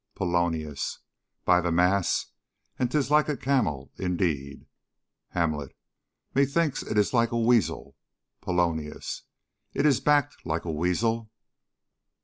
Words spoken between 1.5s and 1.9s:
the